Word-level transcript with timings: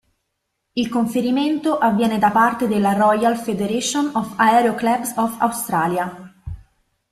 Il 0.73 0.89
conferimento 0.89 1.77
avviene 1.77 2.17
da 2.17 2.31
parte 2.31 2.67
della 2.67 2.93
Royal 2.93 3.37
Federation 3.37 4.09
of 4.15 4.33
Aero 4.35 4.73
Clubs 4.73 5.13
of 5.15 5.35
Australia. 5.41 6.41